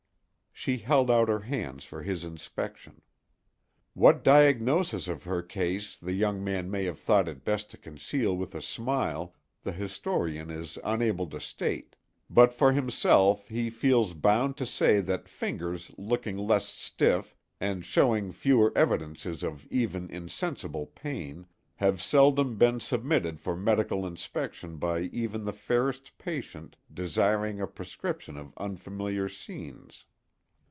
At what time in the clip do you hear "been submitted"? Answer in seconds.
22.55-23.39